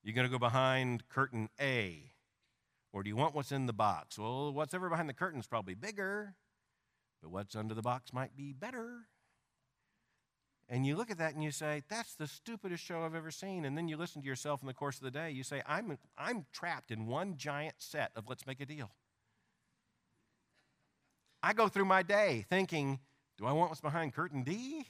[0.03, 2.11] You're going to go behind curtain A,
[2.93, 4.19] or do you want what's in the box?
[4.19, 6.35] Well, what's ever behind the curtain is probably bigger,
[7.23, 9.07] but what's under the box might be better.
[10.73, 13.65] And you look at that and you say, that's the stupidest show I've ever seen.
[13.65, 15.33] And then you listen to yourself in the course of the day.
[15.33, 18.93] You say, I'm, I'm trapped in one giant set of let's make a deal.
[21.43, 23.01] I go through my day thinking,
[23.37, 24.87] do I want what's behind curtain D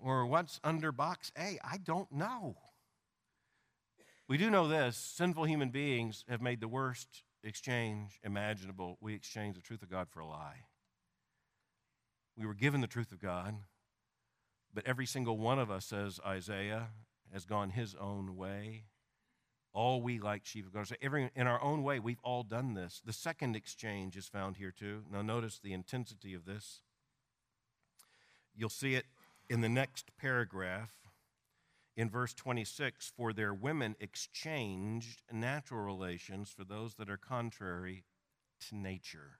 [0.00, 1.58] or what's under box A?
[1.64, 2.56] I don't know.
[4.28, 8.98] We do know this sinful human beings have made the worst exchange imaginable.
[9.00, 10.66] We exchange the truth of God for a lie.
[12.36, 13.56] We were given the truth of God,
[14.72, 16.88] but every single one of us, says Isaiah,
[17.32, 18.84] has gone his own way.
[19.72, 20.84] All we like sheep have gone.
[20.84, 23.00] So every, in our own way, we've all done this.
[23.04, 25.04] The second exchange is found here too.
[25.10, 26.80] Now, notice the intensity of this.
[28.54, 29.06] You'll see it
[29.48, 30.90] in the next paragraph
[31.96, 38.04] in verse 26 for their women exchanged natural relations for those that are contrary
[38.68, 39.38] to nature.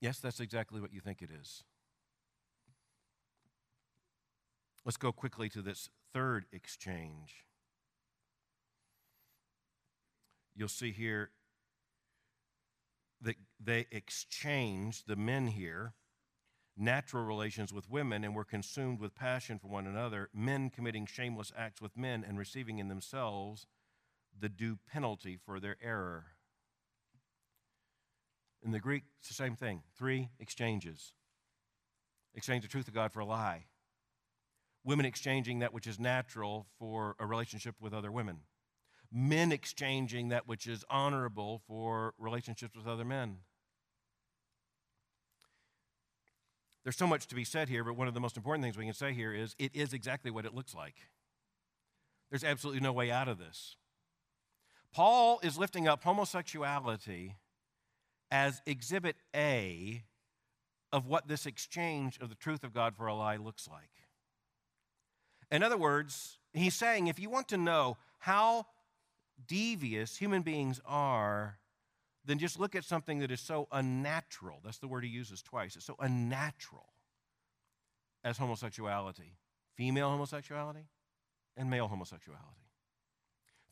[0.00, 1.64] Yes, that's exactly what you think it is.
[4.84, 7.44] Let's go quickly to this third exchange.
[10.54, 11.30] You'll see here
[13.20, 15.94] that they exchanged, the men here,
[16.76, 21.52] natural relations with women and were consumed with passion for one another, men committing shameless
[21.56, 23.66] acts with men and receiving in themselves
[24.38, 26.26] the due penalty for their error.
[28.62, 31.14] In the Greek, it's the same thing three exchanges
[32.34, 33.66] exchange the truth of God for a lie
[34.84, 38.40] women exchanging that which is natural for a relationship with other women,
[39.10, 43.38] men exchanging that which is honorable for relationships with other men.
[46.82, 48.84] There's so much to be said here, but one of the most important things we
[48.84, 50.96] can say here is it is exactly what it looks like.
[52.30, 53.76] There's absolutely no way out of this.
[54.92, 57.36] Paul is lifting up homosexuality
[58.30, 60.04] as exhibit A
[60.92, 63.90] of what this exchange of the truth of God for a lie looks like.
[65.50, 68.66] In other words, he's saying if you want to know how
[69.46, 71.58] devious human beings are,
[72.24, 74.60] then just look at something that is so unnatural.
[74.64, 75.76] That's the word he uses twice.
[75.76, 76.86] It's so unnatural
[78.22, 79.36] as homosexuality,
[79.74, 80.86] female homosexuality,
[81.56, 82.63] and male homosexuality.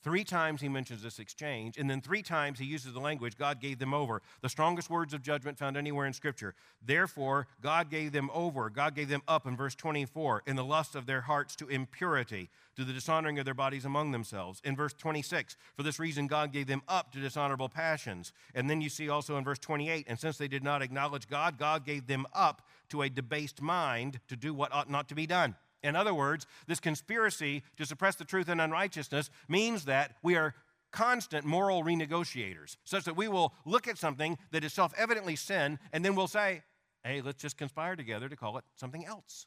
[0.03, 3.61] Three times he mentions this exchange, and then three times he uses the language, God
[3.61, 4.20] gave them over.
[4.40, 6.55] The strongest words of judgment found anywhere in Scripture.
[6.84, 8.68] Therefore, God gave them over.
[8.68, 12.50] God gave them up in verse 24, in the lust of their hearts to impurity,
[12.74, 14.61] to the dishonoring of their bodies among themselves.
[14.64, 18.32] In verse 26, for this reason, God gave them up to dishonorable passions.
[18.57, 21.59] And then you see also in verse 28, and since they did not acknowledge God,
[21.59, 25.28] God gave them up to a debased mind to do what ought not to be
[25.28, 25.55] done.
[25.83, 30.55] In other words, this conspiracy to suppress the truth and unrighteousness means that we are
[30.93, 35.78] constant moral renegotiators, such that we will look at something that is self evidently sin
[35.93, 36.62] and then we'll say,
[37.03, 39.47] hey, let's just conspire together to call it something else.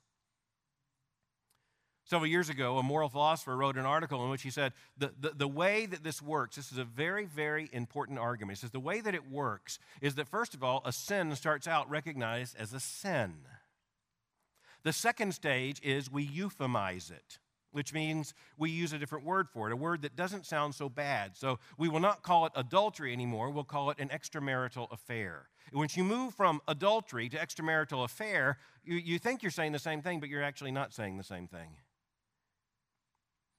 [2.08, 5.32] Several years ago, a moral philosopher wrote an article in which he said, the, the,
[5.32, 8.60] the, way that this works, this is a very, very important argument.
[8.60, 11.68] He says, the way that it works is that, first of all, a sin starts
[11.68, 13.34] out recognized as a sin.
[14.86, 17.40] The second stage is we euphemize it,
[17.72, 20.90] which means we use a different word for it, a word that doesn't sound so
[20.90, 21.36] bad.
[21.36, 25.50] So we will not call it adultery anymore, we'll call it an extramarital affair.
[25.74, 30.04] Once you move from adultery to extramarital affair, you, you think you're saying the same
[30.04, 31.78] thing, but you're actually not saying the same thing.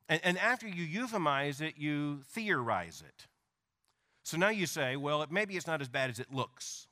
[0.09, 3.27] And, and after you euphemize it, you theorize it.
[4.23, 6.86] So now you say, well, maybe it's not as bad as it looks.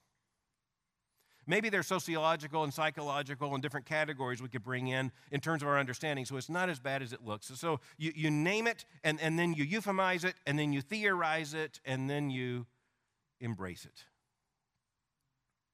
[1.47, 5.69] Maybe they're sociological and psychological and different categories we could bring in in terms of
[5.69, 7.51] our understanding, so it's not as bad as it looks.
[7.55, 11.55] So you, you name it, and, and then you euphemize it, and then you theorize
[11.55, 12.67] it, and then you
[13.41, 14.05] embrace it.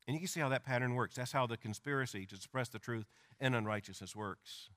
[0.07, 1.14] And you can see how that pattern works.
[1.14, 3.07] That's how the conspiracy to suppress the truth
[3.39, 4.71] and unrighteousness works.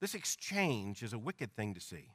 [0.00, 2.10] This exchange is a wicked thing to see.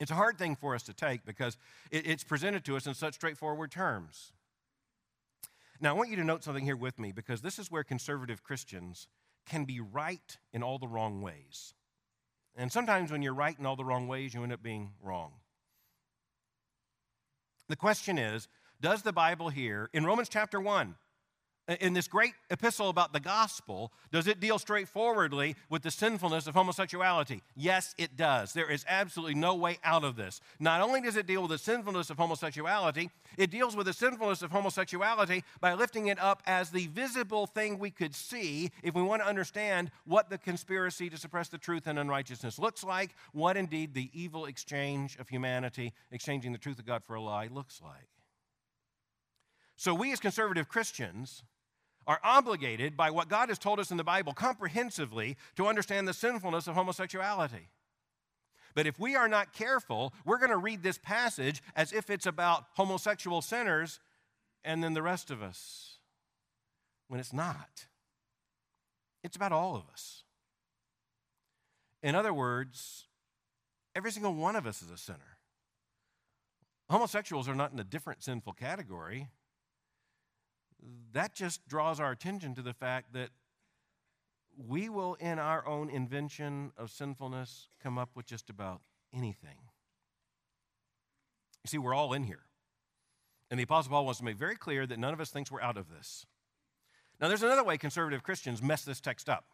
[0.00, 1.58] It's a hard thing for us to take because
[1.90, 4.32] it, it's presented to us in such straightforward terms.
[5.80, 8.42] Now, I want you to note something here with me because this is where conservative
[8.42, 9.08] Christians
[9.46, 11.74] can be right in all the wrong ways.
[12.54, 15.32] And sometimes when you're right in all the wrong ways, you end up being wrong.
[17.68, 18.48] The question is
[18.80, 20.96] Does the Bible here, in Romans chapter 1,
[21.78, 26.54] in this great epistle about the gospel, does it deal straightforwardly with the sinfulness of
[26.54, 27.42] homosexuality?
[27.54, 28.52] Yes, it does.
[28.52, 30.40] There is absolutely no way out of this.
[30.58, 34.42] Not only does it deal with the sinfulness of homosexuality, it deals with the sinfulness
[34.42, 39.02] of homosexuality by lifting it up as the visible thing we could see if we
[39.02, 43.56] want to understand what the conspiracy to suppress the truth and unrighteousness looks like, what
[43.56, 47.80] indeed the evil exchange of humanity, exchanging the truth of God for a lie, looks
[47.82, 48.08] like.
[49.76, 51.42] So, we as conservative Christians
[52.10, 56.12] are obligated by what God has told us in the Bible comprehensively to understand the
[56.12, 57.68] sinfulness of homosexuality.
[58.74, 62.26] But if we are not careful, we're going to read this passage as if it's
[62.26, 64.00] about homosexual sinners
[64.64, 65.98] and then the rest of us,
[67.06, 67.86] when it's not.
[69.22, 70.24] It's about all of us.
[72.02, 73.06] In other words,
[73.94, 75.38] every single one of us is a sinner.
[76.90, 79.28] Homosexuals are not in a different sinful category
[81.12, 83.30] that just draws our attention to the fact that
[84.56, 88.80] we will, in our own invention of sinfulness, come up with just about
[89.14, 89.56] anything.
[91.64, 92.42] You see, we're all in here.
[93.50, 95.60] And the Apostle Paul wants to make very clear that none of us thinks we're
[95.60, 96.26] out of this.
[97.20, 99.44] Now, there's another way conservative Christians mess this text up.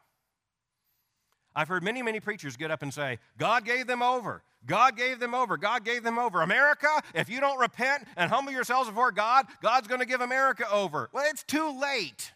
[1.57, 4.43] I've heard many, many preachers get up and say, God gave them over.
[4.67, 5.57] God gave them over.
[5.57, 6.43] God gave them over.
[6.43, 10.71] America, if you don't repent and humble yourselves before God, God's going to give America
[10.71, 11.09] over.
[11.13, 12.33] Well, it's too late.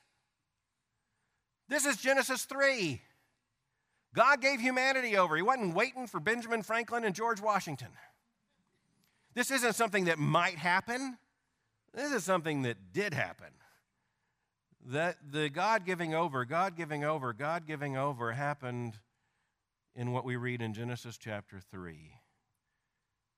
[1.68, 3.02] This is Genesis 3.
[4.14, 5.36] God gave humanity over.
[5.36, 7.88] He wasn't waiting for Benjamin Franklin and George Washington.
[9.34, 11.18] This isn't something that might happen.
[11.92, 13.48] This is something that did happen.
[14.86, 18.98] That the God giving over, God giving over, God giving over happened
[19.95, 22.12] in what we read in Genesis chapter 3.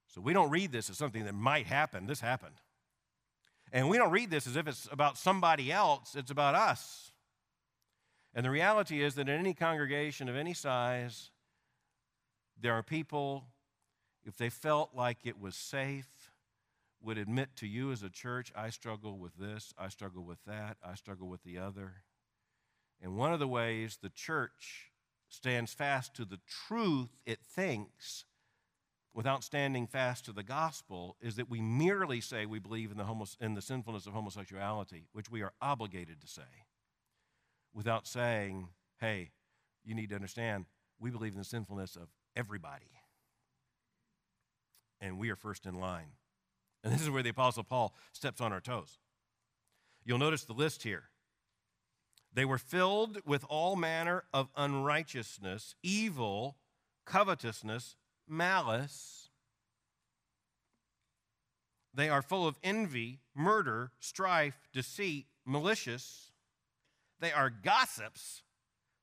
[0.07, 2.07] So we don't read this as something that might happen.
[2.07, 2.57] This happened.
[3.73, 7.13] And we don't read this as if it's about somebody else, it's about us.
[8.35, 11.31] And the reality is that in any congregation of any size,
[12.61, 13.45] there are people,
[14.25, 16.31] if they felt like it was safe,
[17.03, 20.77] would admit to you as a church, I struggle with this, I struggle with that,
[20.87, 21.95] I struggle with the other.
[23.01, 24.92] And one of the ways the church
[25.33, 28.27] stands fast to the truth it thinks
[29.15, 33.05] without standing fast to the gospel is that we merely say we believe in the,
[33.05, 36.67] homos- in the sinfulness of homosexuality, which we are obligated to say,
[37.75, 38.69] without saying,
[39.01, 39.31] hey,
[39.85, 40.67] you need to understand,
[41.01, 42.91] we believe in the sinfulness of everybody.
[45.01, 46.13] And we are first in line.
[46.85, 48.99] And this is where the Apostle Paul steps on our toes.
[50.05, 51.05] You'll notice the list here
[52.35, 56.57] they were filled with all manner of unrighteousness, evil,
[57.05, 57.97] covetousness,
[58.29, 59.29] malice.
[61.95, 66.33] They are full of envy, murder, strife, deceit, malicious.
[67.21, 68.43] They are gossips,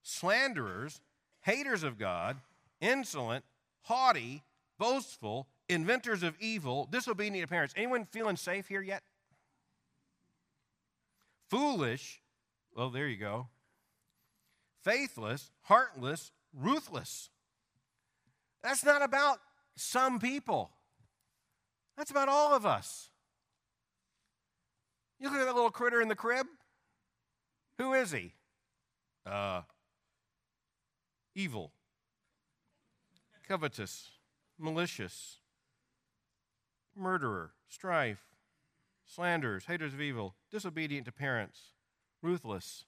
[0.02, 1.02] slanderers,
[1.42, 2.38] haters of God,
[2.82, 3.46] insolent,
[3.84, 4.44] haughty,
[4.80, 7.76] boastful, inventors of evil, disobedient to parents.
[7.78, 9.04] Anyone feeling safe here yet?
[11.50, 12.22] Foolish,
[12.80, 13.50] well, there you go.
[14.86, 17.30] Faithless, heartless, ruthless.
[18.64, 19.40] That's not about
[19.76, 20.72] some people.
[21.98, 23.10] That's about all of us.
[25.20, 26.48] You look at that little critter in the crib.
[27.80, 28.32] Who is he?
[29.26, 29.64] Uh,
[31.36, 31.74] evil,
[33.46, 34.12] covetous,
[34.58, 35.40] malicious,
[36.96, 38.24] murderer, strife,
[39.06, 41.74] slanderers, haters of evil, disobedient to parents,
[42.22, 42.86] ruthless.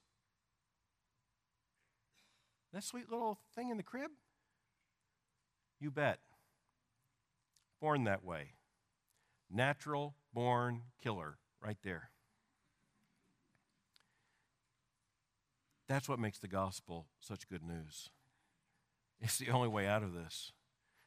[2.72, 4.10] That sweet little thing in the crib?
[5.78, 6.20] You bet.
[7.80, 8.54] Born that way.
[9.50, 12.10] Natural born killer, right there.
[15.88, 18.08] That's what makes the gospel such good news.
[19.20, 20.52] It's the only way out of this.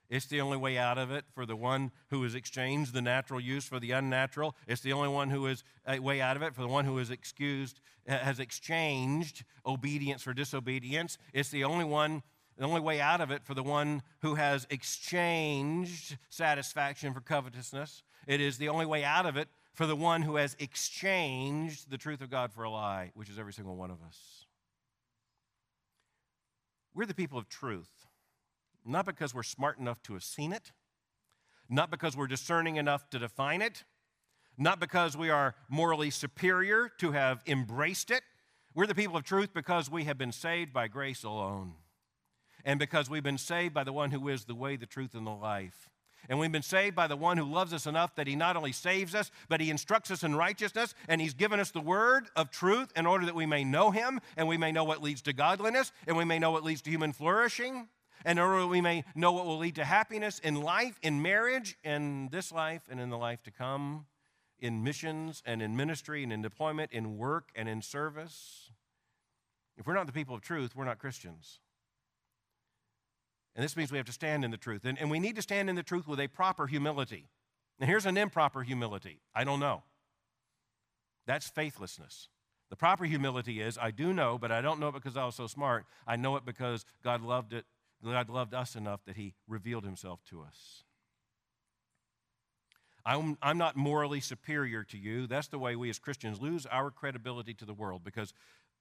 [0.10, 3.40] It's the only way out of it for the one who has exchanged the natural
[3.40, 4.56] use for the unnatural.
[4.68, 7.00] It's the only one who is a way out of it for the one who
[7.00, 11.18] is excused, uh, has exchanged obedience for disobedience.
[11.34, 12.22] It's the only one,
[12.58, 18.04] the only way out of it for the one who has exchanged satisfaction for covetousness.
[18.28, 21.98] It is the only way out of it for the one who has exchanged the
[21.98, 24.46] truth of God for a lie, which is every single one of us.
[26.94, 28.05] We're the people of truth.
[28.86, 30.72] Not because we're smart enough to have seen it,
[31.68, 33.84] not because we're discerning enough to define it,
[34.58, 38.22] not because we are morally superior to have embraced it.
[38.76, 41.74] We're the people of truth because we have been saved by grace alone.
[42.64, 45.26] And because we've been saved by the one who is the way, the truth, and
[45.26, 45.90] the life.
[46.28, 48.72] And we've been saved by the one who loves us enough that he not only
[48.72, 52.50] saves us, but he instructs us in righteousness, and he's given us the word of
[52.50, 55.34] truth in order that we may know him, and we may know what leads to
[55.34, 57.88] godliness, and we may know what leads to human flourishing
[58.26, 61.78] in order that we may know what will lead to happiness in life, in marriage,
[61.84, 64.08] in this life, and in the life to come,
[64.60, 68.72] in missions and in ministry and in deployment, in work and in service.
[69.78, 71.60] If we're not the people of truth, we're not Christians.
[73.56, 74.86] And this means we have to stand in the truth.
[74.86, 77.30] And, and we need to stand in the truth with a proper humility.
[77.80, 79.84] And here's an improper humility I don't know.
[81.28, 82.30] That's faithlessness.
[82.70, 85.36] The proper humility is I do know, but I don't know it because I was
[85.36, 85.86] so smart.
[86.08, 87.66] I know it because God loved it
[88.12, 90.84] God loved us enough that he revealed himself to us.
[93.06, 95.28] I'm, I'm not morally superior to you.
[95.28, 98.34] That's the way we as Christians lose our credibility to the world because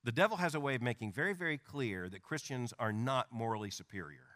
[0.02, 3.70] the devil has a way of making very, very clear that Christians are not morally
[3.70, 4.26] superior.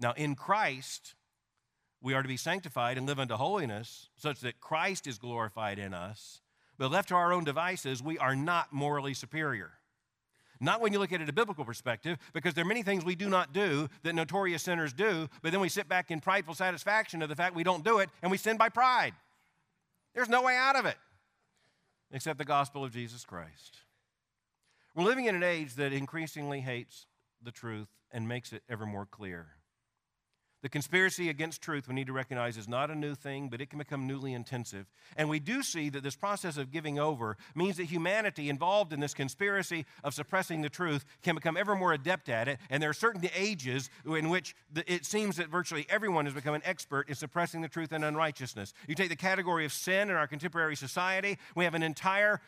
[0.00, 1.14] Now, in Christ,
[2.00, 5.94] we are to be sanctified and live unto holiness such that Christ is glorified in
[5.94, 6.40] us.
[6.76, 9.77] But left to our own devices, we are not morally superior.
[10.60, 13.14] Not when you look at it a biblical perspective, because there are many things we
[13.14, 17.22] do not do that notorious sinners do, but then we sit back in prideful satisfaction
[17.22, 19.14] of the fact we don't do it, and we sin by pride.
[20.14, 20.96] There's no way out of it
[22.10, 23.78] except the gospel of Jesus Christ.
[24.94, 27.06] We're living in an age that increasingly hates
[27.42, 29.46] the truth and makes it ever more clear.
[30.60, 33.70] The conspiracy against truth, we need to recognize, is not a new thing, but it
[33.70, 34.86] can become newly intensive.
[35.16, 38.98] And we do see that this process of giving over means that humanity involved in
[38.98, 42.58] this conspiracy of suppressing the truth can become ever more adept at it.
[42.70, 44.56] And there are certain ages in which
[44.86, 48.74] it seems that virtually everyone has become an expert in suppressing the truth and unrighteousness.
[48.88, 52.40] You take the category of sin in our contemporary society, we have an entire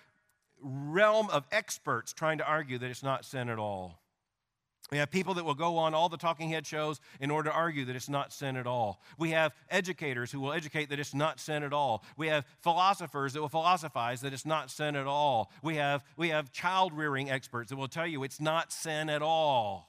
[0.61, 4.01] realm of experts trying to argue that it's not sin at all.
[4.91, 7.55] We have people that will go on all the talking head shows in order to
[7.55, 9.01] argue that it's not sin at all.
[9.19, 12.05] We have educators who will educate that it's not sin at all.
[12.17, 15.53] We have philosophers that will philosophize that it's not sin at all.
[15.63, 19.23] We have, we have child rearing experts that will tell you it's not sin at
[19.23, 19.87] all.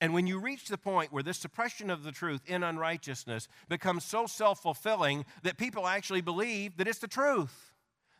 [0.00, 4.04] And when you reach the point where this suppression of the truth in unrighteousness becomes
[4.04, 7.73] so self fulfilling that people actually believe that it's the truth.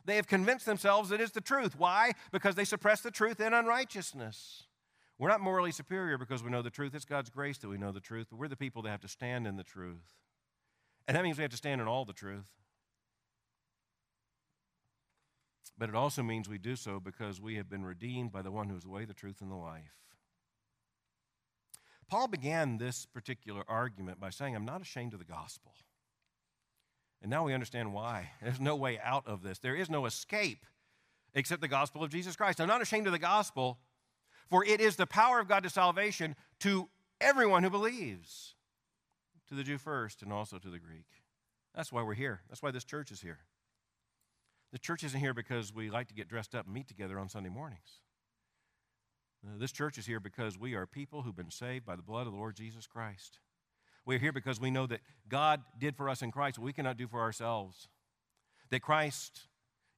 [0.05, 1.79] They have convinced themselves it is the truth.
[1.79, 2.13] Why?
[2.31, 4.65] Because they suppress the truth in unrighteousness.
[5.19, 6.95] We're not morally superior because we know the truth.
[6.95, 9.09] It's God's grace that we know the truth, but we're the people that have to
[9.09, 10.13] stand in the truth.
[11.07, 12.49] And that means we have to stand in all the truth.
[15.77, 18.69] But it also means we do so because we have been redeemed by the one
[18.69, 19.97] who is the way, the truth, and the life.
[22.09, 25.73] Paul began this particular argument by saying, I'm not ashamed of the gospel.
[27.25, 28.33] And now we understand why.
[28.43, 29.59] There's no way out of this.
[29.59, 30.67] There is no escape
[31.35, 32.61] except the gospel of Jesus Christ.
[32.61, 33.79] I'm not ashamed of the gospel,
[34.51, 36.91] for it is the power of God to salvation to
[37.23, 38.57] everyone who believes.
[39.49, 41.07] to the Jew first and also to the Greek.
[41.75, 42.43] That's why we're here.
[42.51, 43.39] That's why this church is here.
[44.71, 47.31] The church isn't here because we like to get dressed up and meet together on
[47.31, 48.01] Sunday mornings.
[49.43, 52.27] Uh, this church is here because we are people who've been saved by the blood
[52.27, 53.39] of the Lord Jesus Christ.
[54.07, 56.97] We're here because we know that God did for us in Christ what we cannot
[56.97, 57.89] do for ourselves.
[58.71, 59.49] That Christ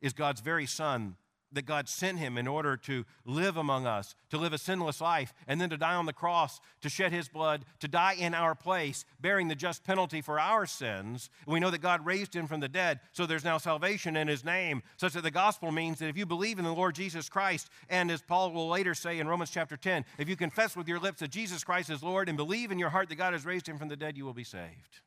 [0.01, 1.17] is God's very Son
[1.57, 5.35] that God sent him in order to live among us, to live a sinless life,
[5.47, 8.55] and then to die on the cross, to shed his blood, to die in our
[8.55, 11.29] place, bearing the just penalty for our sins.
[11.47, 14.45] We know that God raised him from the dead, so there's now salvation in his
[14.45, 17.69] name, such that the gospel means that if you believe in the Lord Jesus Christ,
[17.89, 21.01] and as Paul will later say in Romans chapter 10, if you confess with your
[21.01, 23.69] lips that Jesus Christ is Lord and believe in your heart that God has raised
[23.69, 25.01] him from the dead, you will be saved.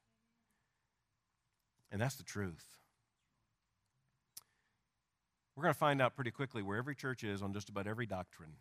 [1.92, 2.79] And that's the truth.
[5.60, 8.06] We're going to find out pretty quickly where every church is on just about every
[8.06, 8.54] doctrine.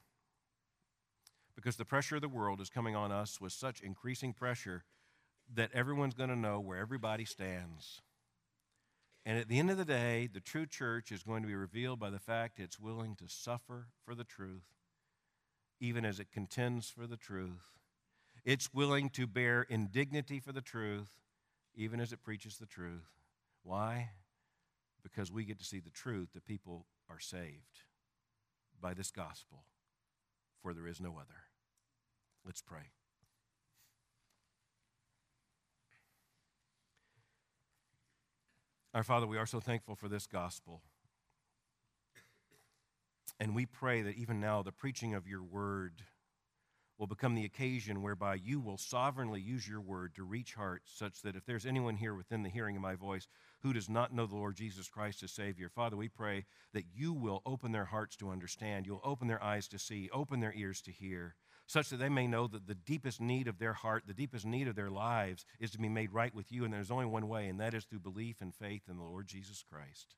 [1.55, 4.83] Because the pressure of the world is coming on us with such increasing pressure
[5.55, 8.03] that everyone's going to know where everybody stands.
[9.25, 12.01] And at the end of the day, the true church is going to be revealed
[12.01, 14.67] by the fact it's willing to suffer for the truth,
[15.79, 17.79] even as it contends for the truth.
[18.45, 21.13] It's willing to bear indignity for the truth,
[21.77, 23.23] even as it preaches the truth.
[23.63, 24.11] Why?
[25.03, 27.83] Because we get to see the truth that people are saved
[28.81, 29.65] by this gospel,
[30.63, 31.45] for there is no other.
[32.45, 32.93] Let's pray.
[38.95, 40.83] Our Father, we are so thankful for this gospel.
[43.39, 46.03] And we pray that even now the preaching of your word
[46.99, 51.23] will become the occasion whereby you will sovereignly use your word to reach hearts, such
[51.23, 53.29] that if there's anyone here within the hearing of my voice
[53.63, 57.13] who does not know the Lord Jesus Christ as Savior, Father, we pray that you
[57.13, 60.81] will open their hearts to understand, you'll open their eyes to see, open their ears
[60.83, 61.35] to hear,
[61.67, 64.69] such that they may know that the deepest need of their heart, the deepest need
[64.69, 67.49] of their lives, is to be made right with you, and there's only one way,
[67.49, 70.15] and that is through belief and faith in the Lord Jesus Christ.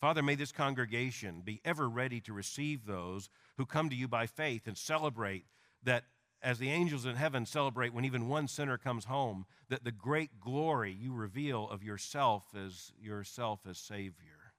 [0.00, 4.26] Father, may this congregation be ever ready to receive those who come to you by
[4.26, 5.46] faith and celebrate
[5.82, 6.04] that
[6.42, 10.38] as the angels in heaven celebrate when even one sinner comes home, that the great
[10.40, 14.52] glory you reveal of yourself as yourself as Savior.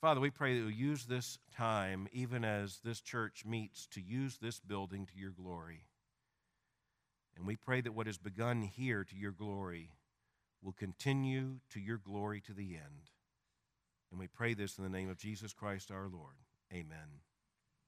[0.00, 4.38] Father, we pray that you use this time, even as this church meets, to use
[4.38, 5.84] this building to your glory.
[7.36, 9.90] And we pray that what has begun here to your glory
[10.62, 13.10] will continue to your glory to the end.
[14.10, 16.34] And we pray this in the name of Jesus Christ our Lord.
[16.72, 17.20] Amen.